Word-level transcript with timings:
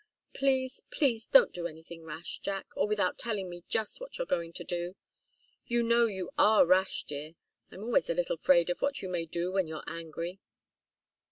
Please, 0.33 0.81
please 0.89 1.27
don't 1.27 1.53
do 1.53 1.67
anything 1.67 2.03
rash, 2.03 2.39
Jack, 2.39 2.75
or 2.75 2.87
without 2.87 3.19
telling 3.19 3.47
me 3.51 3.63
just 3.67 4.01
what 4.01 4.17
you're 4.17 4.25
going 4.25 4.51
to 4.53 4.63
do! 4.63 4.95
You 5.67 5.83
know 5.83 6.07
you 6.07 6.31
are 6.39 6.65
rash, 6.65 7.03
dear 7.03 7.35
I'm 7.69 7.83
always 7.83 8.09
a 8.09 8.15
little 8.15 8.37
afraid 8.37 8.71
of 8.71 8.81
what 8.81 9.03
you 9.03 9.09
may 9.09 9.27
do 9.27 9.51
when 9.51 9.67
you're 9.67 9.83
angry." 9.85 10.39